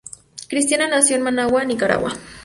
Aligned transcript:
Cristiana 0.49 0.87
nació 0.87 1.15
en 1.15 1.21
Managua, 1.21 1.63
Nicaragua. 1.63 2.11